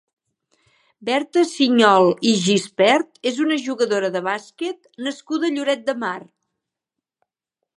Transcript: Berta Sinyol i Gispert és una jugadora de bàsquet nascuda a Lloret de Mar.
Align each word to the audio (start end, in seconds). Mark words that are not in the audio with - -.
Berta 1.09 1.41
Sinyol 1.49 2.07
i 2.29 2.31
Gispert 2.45 3.19
és 3.33 3.37
una 3.45 3.59
jugadora 3.67 4.09
de 4.17 4.23
bàsquet 4.29 4.89
nascuda 5.09 5.51
a 5.51 5.55
Lloret 5.59 5.85
de 5.91 5.97
Mar. 6.07 6.19